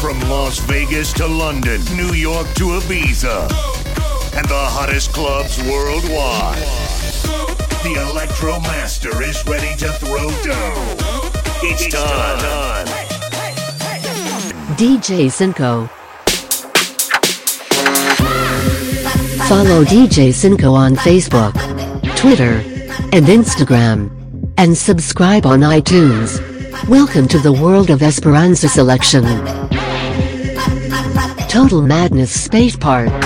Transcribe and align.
From 0.00 0.20
Las 0.30 0.60
Vegas 0.60 1.12
to 1.14 1.26
London, 1.26 1.80
New 1.96 2.12
York 2.14 2.46
to 2.54 2.78
Ibiza, 2.78 3.42
and 4.36 4.46
the 4.48 4.64
hottest 4.70 5.12
clubs 5.12 5.60
worldwide. 5.64 6.62
The 7.82 8.06
Electro 8.08 8.60
Master 8.60 9.20
is 9.22 9.44
ready 9.48 9.74
to 9.78 9.88
throw 9.94 10.30
down. 10.44 10.96
It's 11.64 11.88
time. 11.92 12.86
DJ 14.76 15.28
Cinco. 15.30 15.86
Follow 19.48 19.84
DJ 19.84 20.32
Cinco 20.32 20.72
on 20.72 20.94
Facebook, 20.94 21.54
Twitter, 22.16 22.62
and 23.12 23.26
Instagram. 23.26 24.12
And 24.56 24.76
subscribe 24.76 25.46
on 25.46 25.60
iTunes. 25.60 26.45
Welcome 26.88 27.26
to 27.28 27.40
the 27.40 27.52
world 27.52 27.90
of 27.90 28.00
Esperanza 28.00 28.68
selection. 28.68 29.24
Total 31.48 31.82
Madness 31.82 32.44
Space 32.44 32.76
Park. 32.76 33.25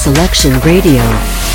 Selection 0.00 0.58
Radio. 0.62 1.49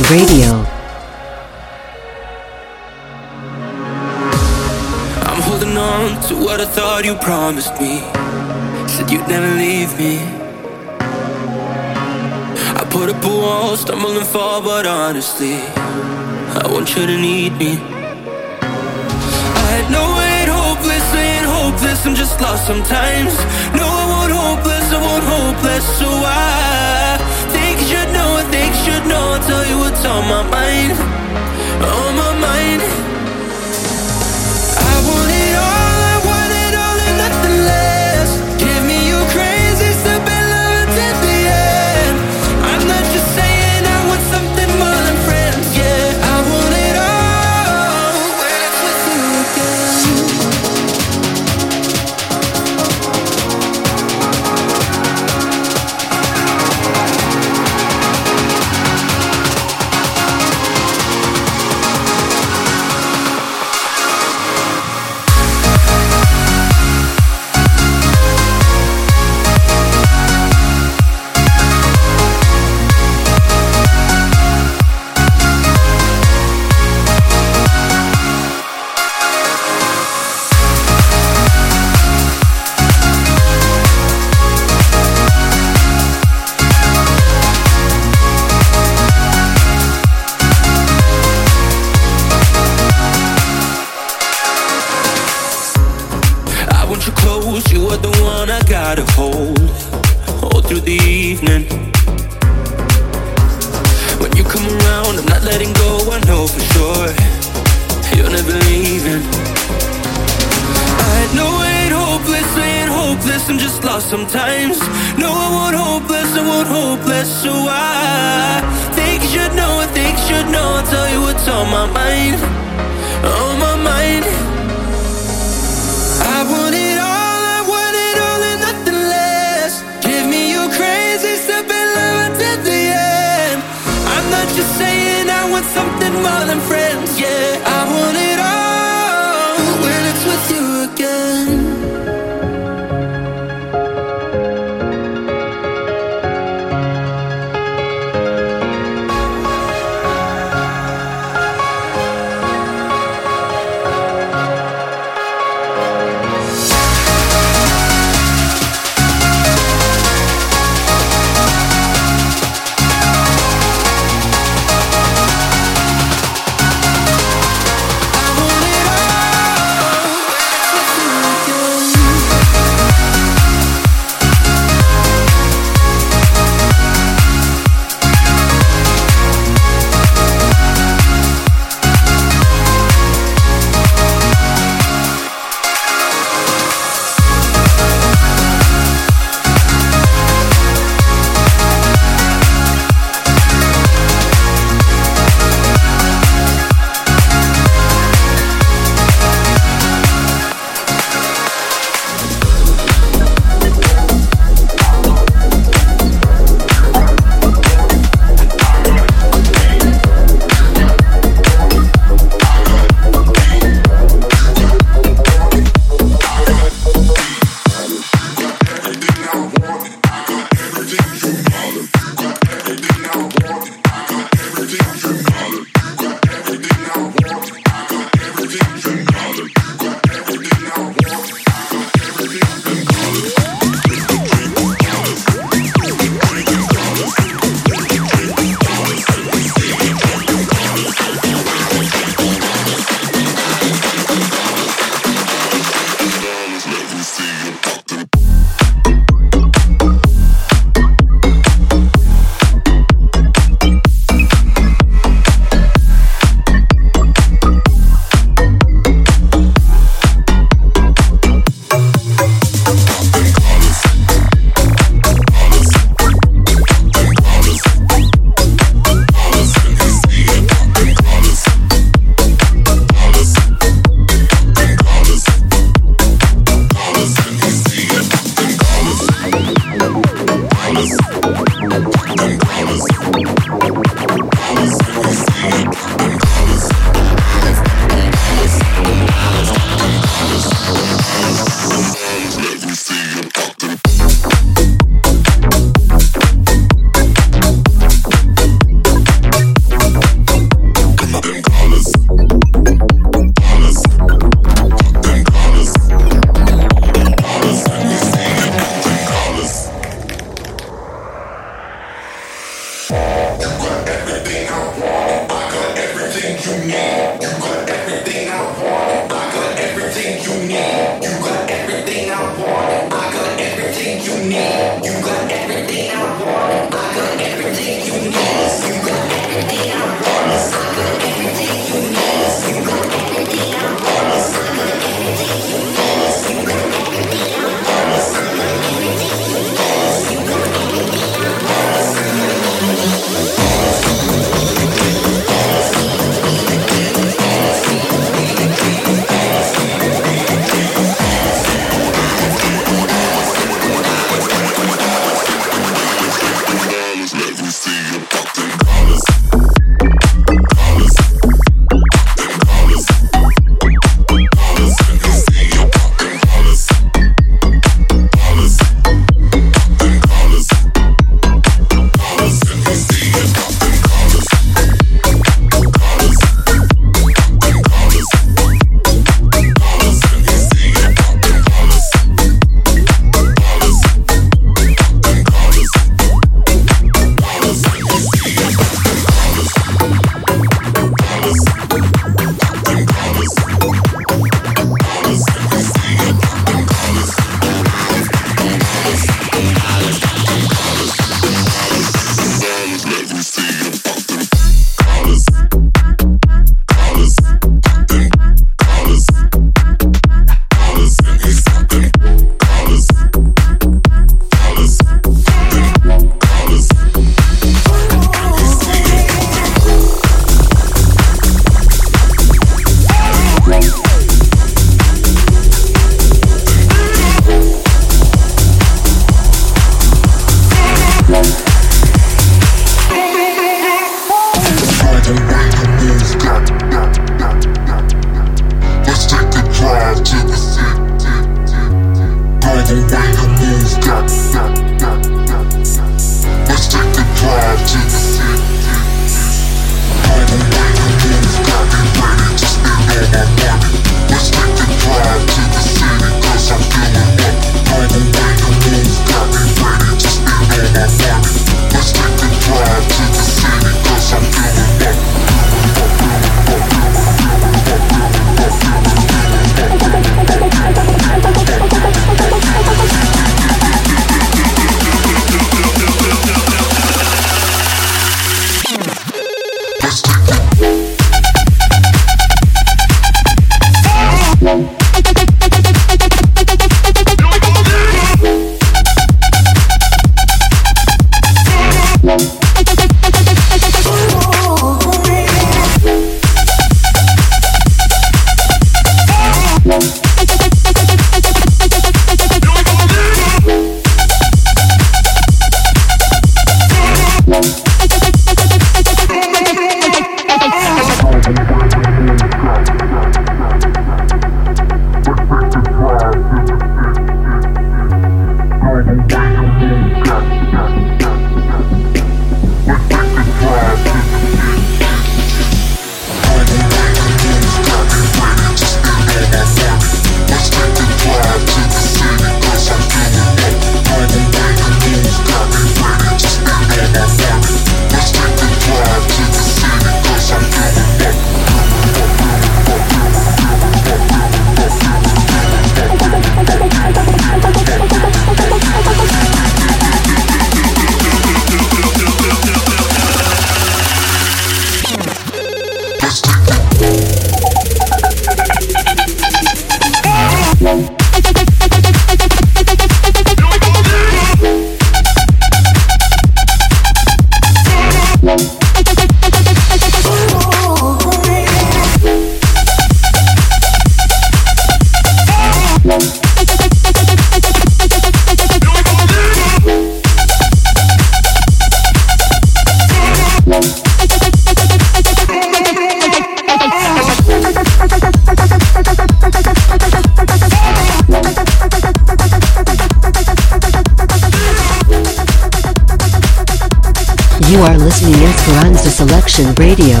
You 597.50 597.60
are 597.60 597.76
listening 597.76 598.14
Esperanza 598.24 598.90
Selection 598.90 599.54
Radio. 599.56 600.00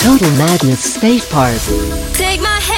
Total 0.00 0.30
Madness 0.32 0.94
State 0.94 1.26
Park. 1.30 1.58
Take 2.12 2.42
my 2.42 2.60
hand. 2.60 2.77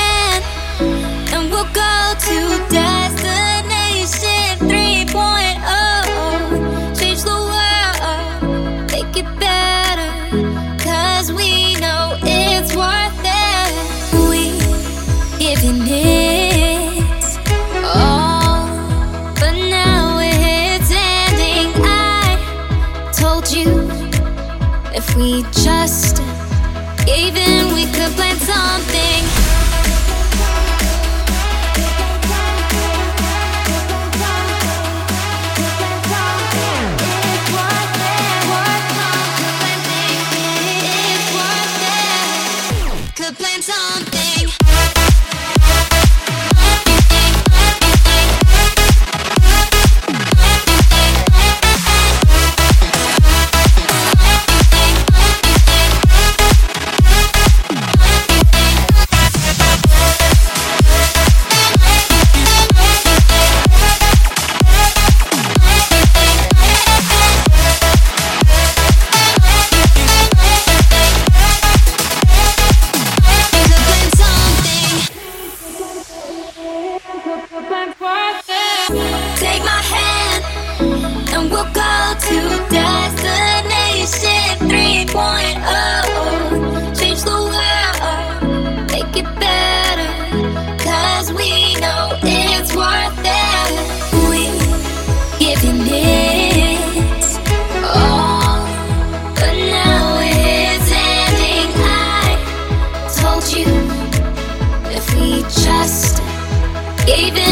Even 107.13 107.50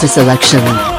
user 0.00 0.06
selection. 0.06 0.97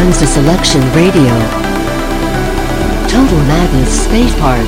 Esperanza 0.00 0.26
Selection 0.26 0.80
Radio. 0.94 1.30
Total 3.06 3.38
Madness 3.46 4.04
Space 4.04 4.34
Park. 4.36 4.66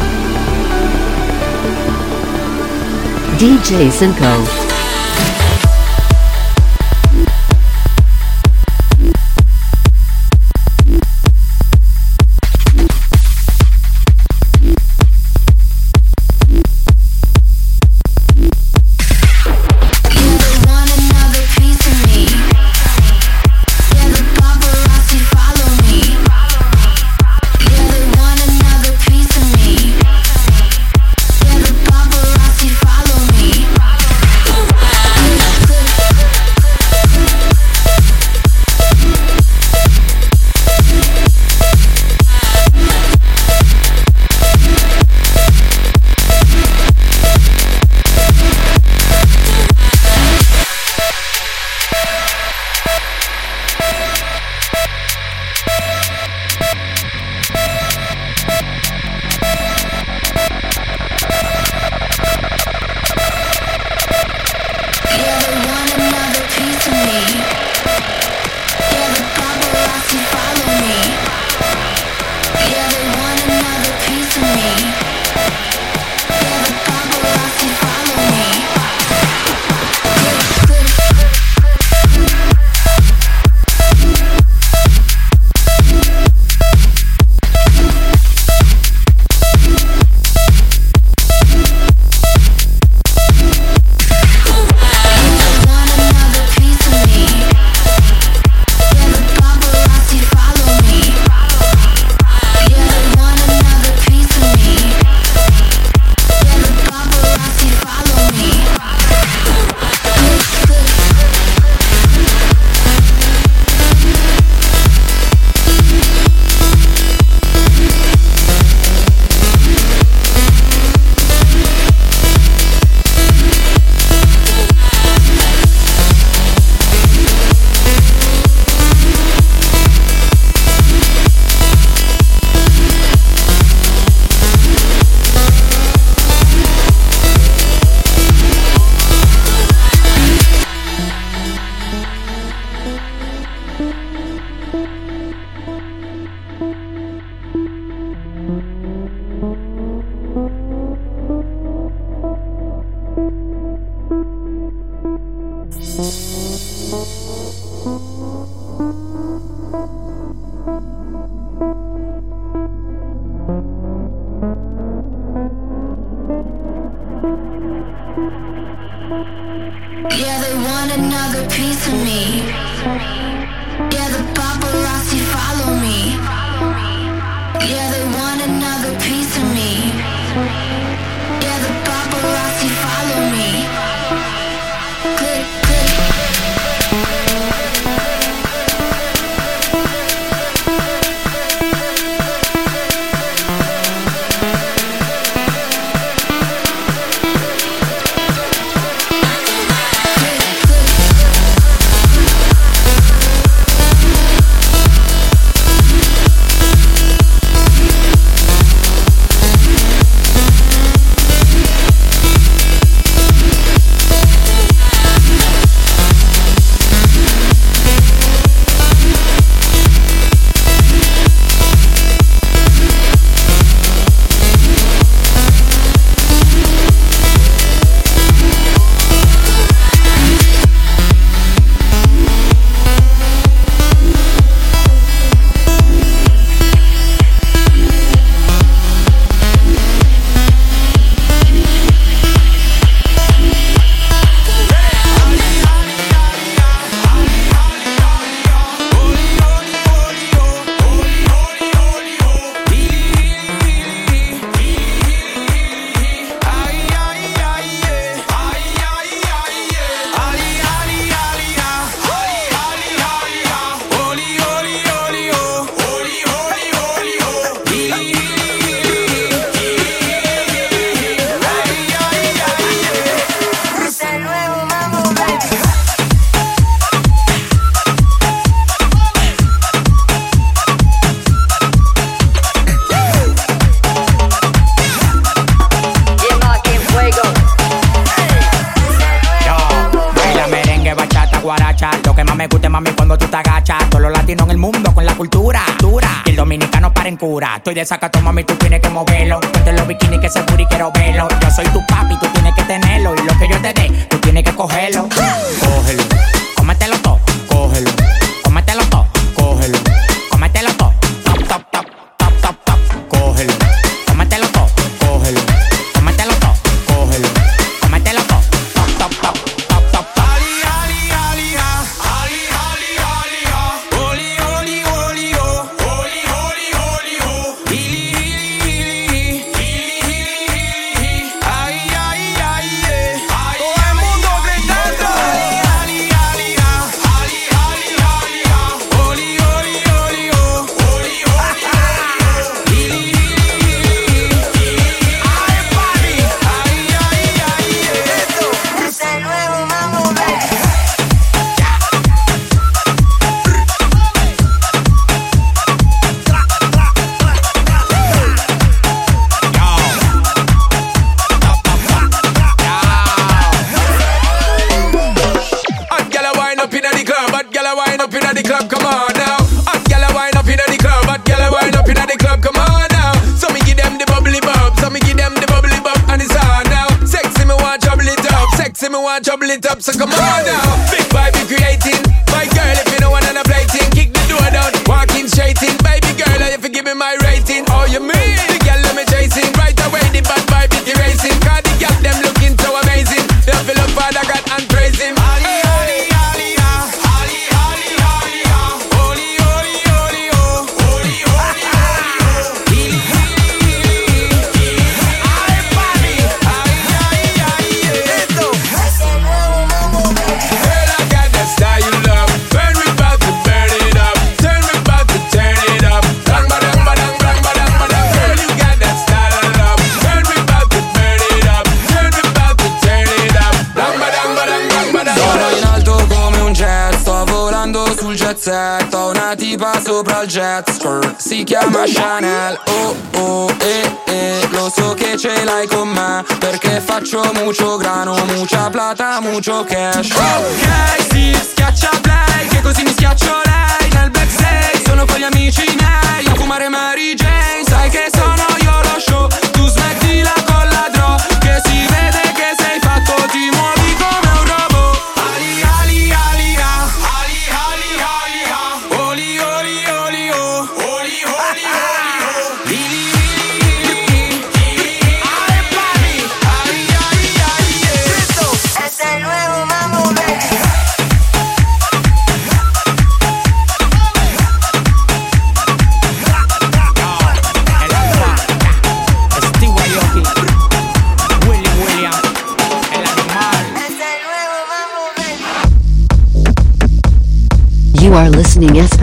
DJ 3.38 3.90
Cinco. 3.90 4.61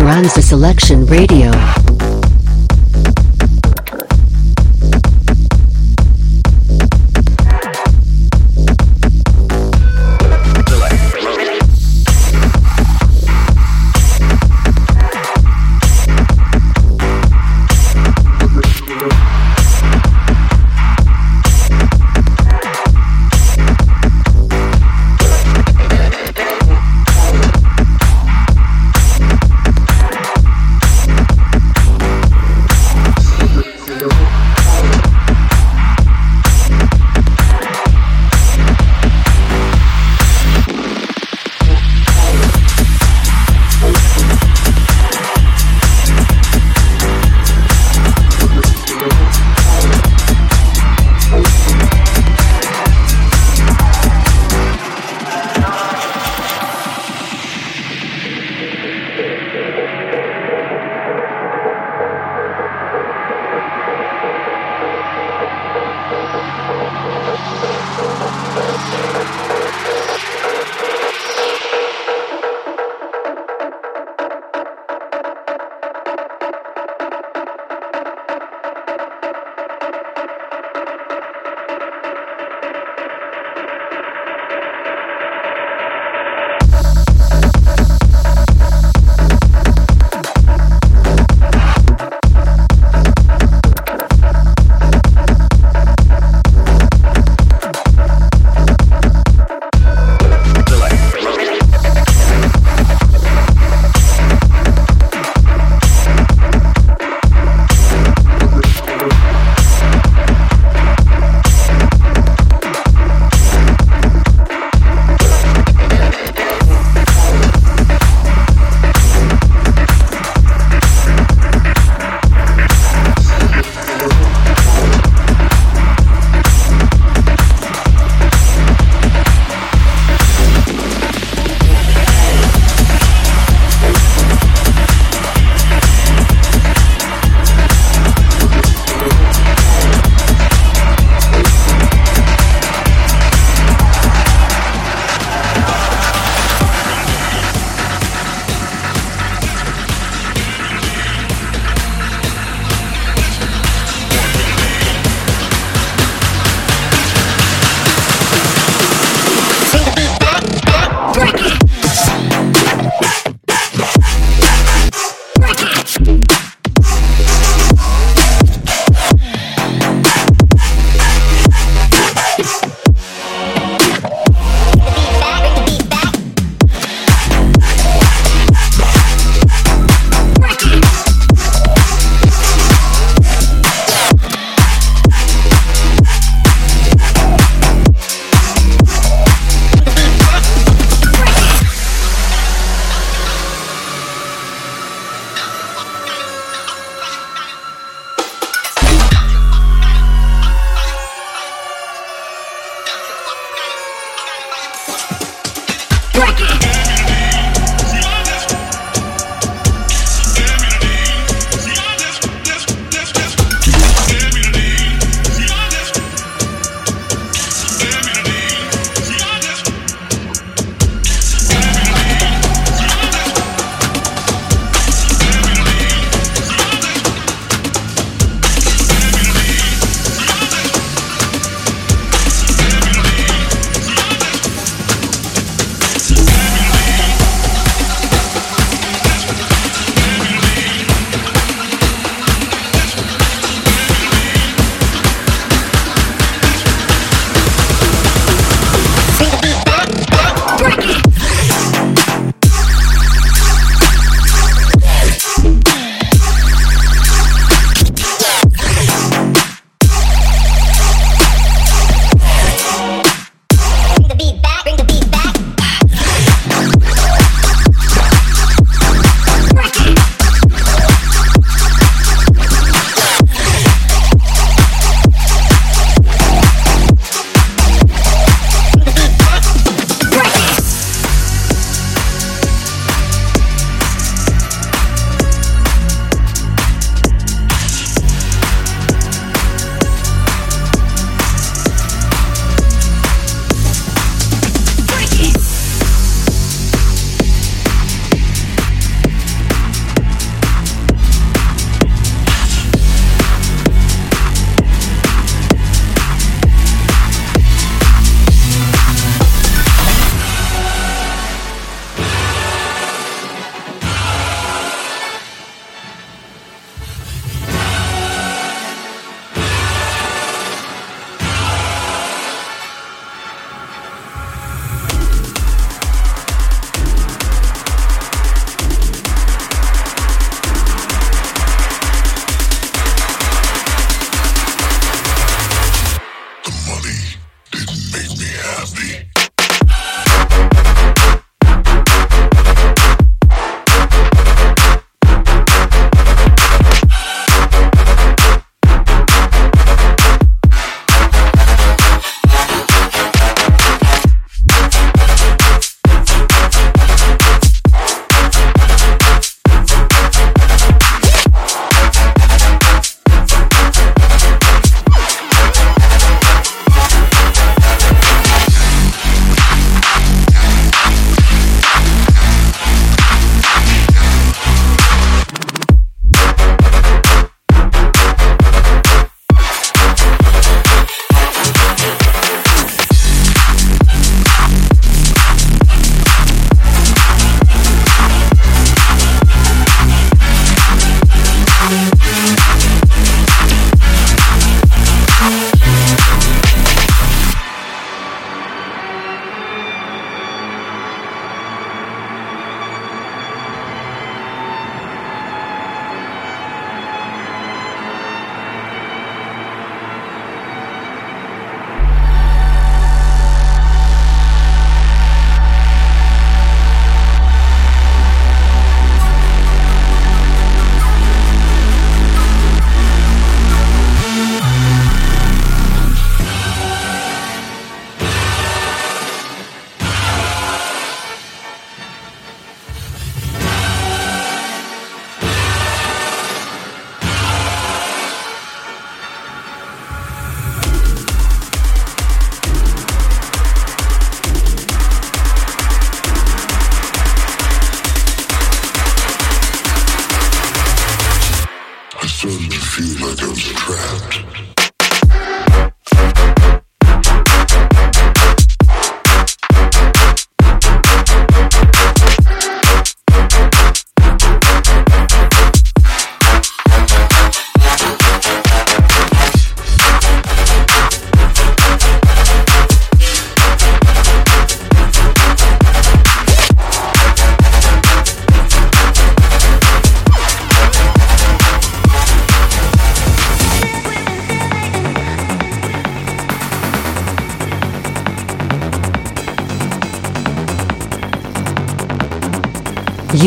Listening 0.10 0.26
Esperanza 0.26 0.42
Selection 0.42 1.06
Radio. 1.06 1.89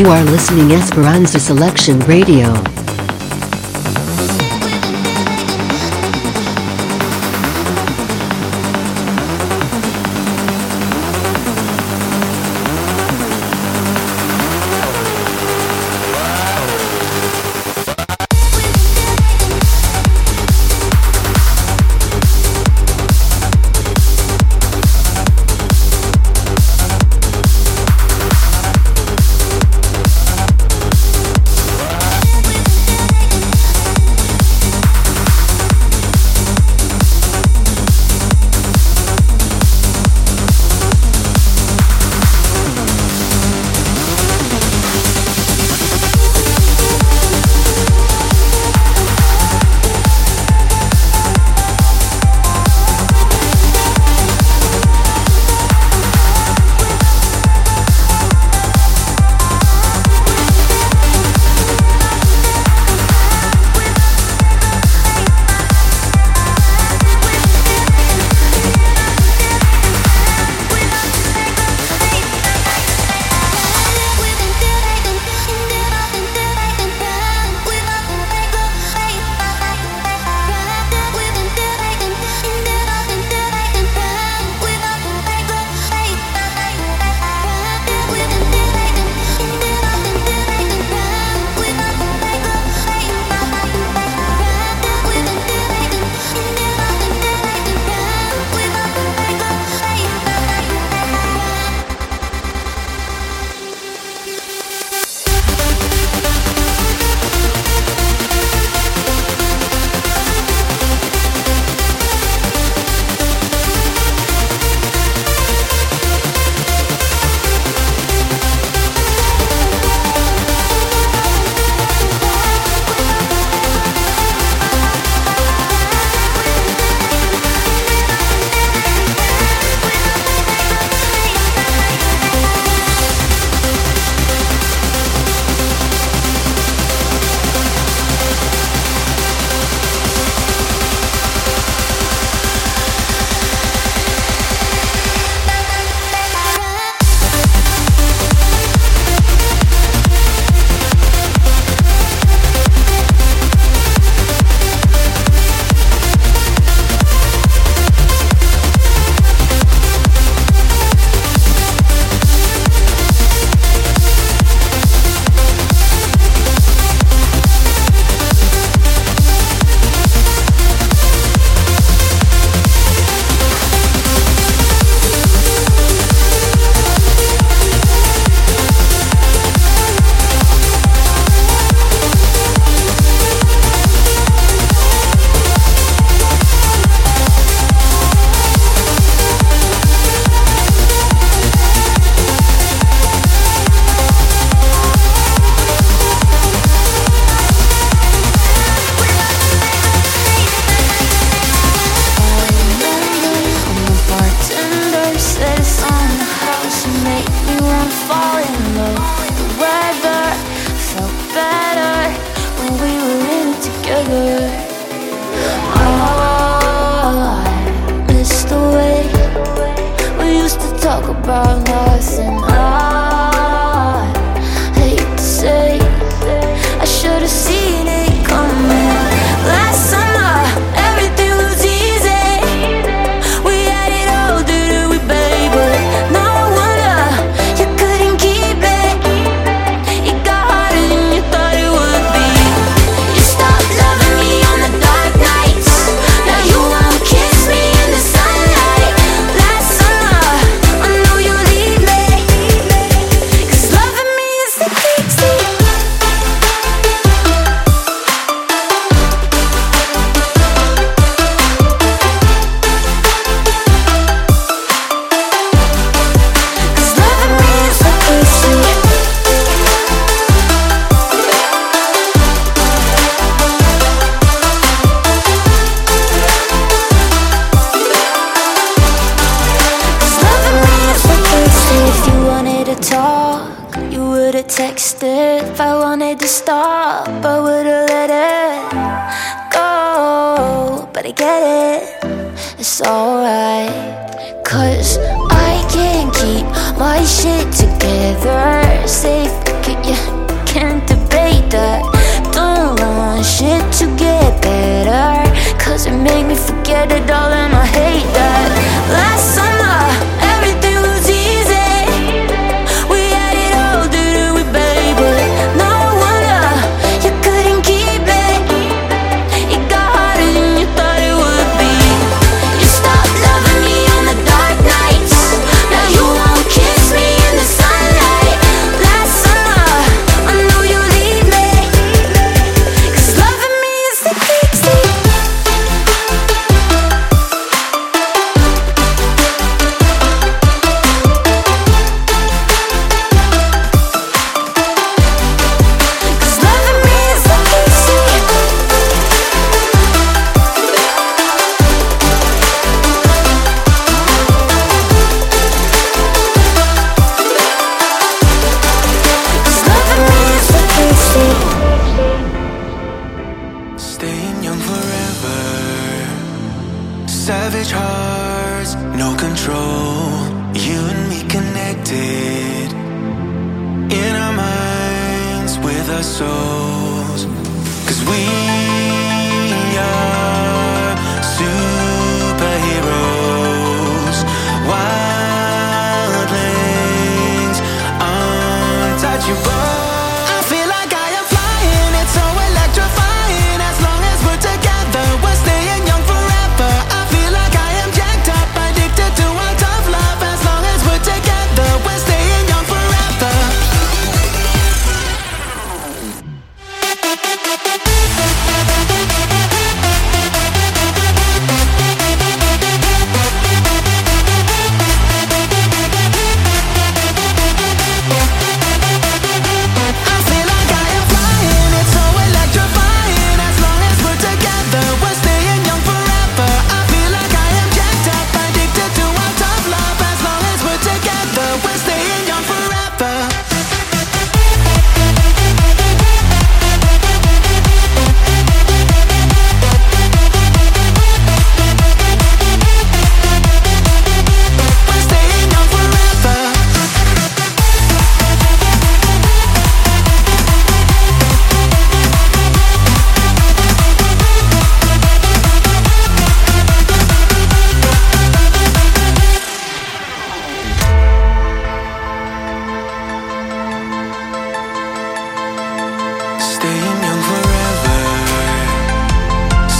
You 0.03 0.09
are 0.09 0.23
listening 0.25 0.73
Esperanza 0.73 1.39
Selection 1.39 1.97
Radio. 2.01 2.72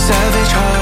Savage 0.04 0.52
heart. 0.52 0.73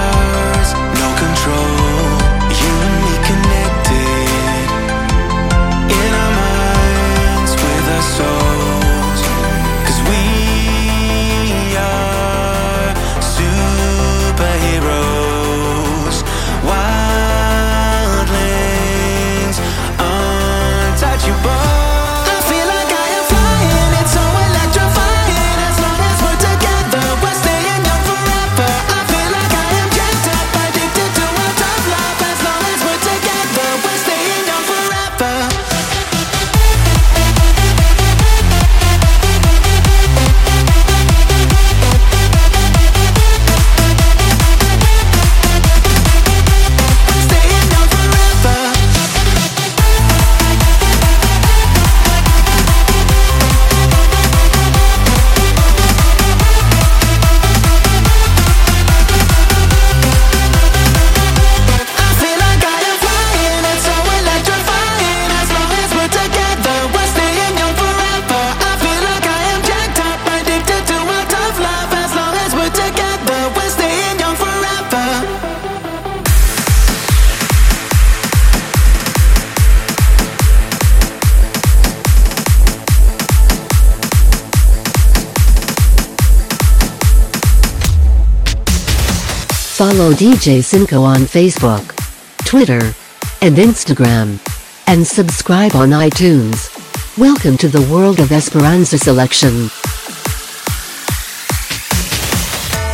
follow 90.12 90.34
DJ 90.34 90.64
Cinco 90.64 91.04
on 91.04 91.22
Facebook, 91.22 91.96
Twitter, 92.46 92.94
and 93.42 93.58
Instagram. 93.58 94.40
And 94.88 95.06
subscribe 95.06 95.76
on 95.76 95.90
iTunes. 95.90 96.70
Welcome 97.18 97.58
to 97.58 97.68
the 97.68 97.82
world 97.92 98.20
of 98.20 98.32
Esperanza 98.32 98.98
Selection. 98.98 99.70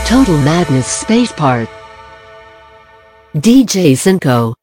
Total 0.06 0.38
Madness 0.42 0.88
Space 0.88 1.32
Part 1.32 1.70
DJ 3.36 3.98
Cinco. 3.98 4.54